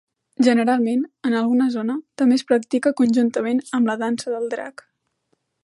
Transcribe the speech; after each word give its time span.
Generalment, 0.45 1.03
en 1.29 1.35
alguna 1.41 1.67
zona, 1.75 1.97
també 2.21 2.39
es 2.39 2.45
practica 2.53 2.93
conjuntament 3.03 3.63
amb 3.81 3.93
la 3.93 3.99
dansa 4.07 4.35
del 4.37 4.51
Drac. 4.57 4.85